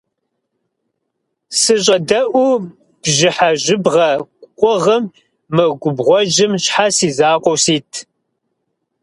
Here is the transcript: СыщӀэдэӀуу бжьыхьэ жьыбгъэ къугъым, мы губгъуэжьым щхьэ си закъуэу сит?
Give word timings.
СыщӀэдэӀуу 1.59 2.55
бжьыхьэ 3.01 3.49
жьыбгъэ 3.63 4.11
къугъым, 4.59 5.03
мы 5.55 5.65
губгъуэжьым 5.81 6.53
щхьэ 6.63 6.87
си 6.95 7.09
закъуэу 7.17 7.57
сит? 7.63 7.91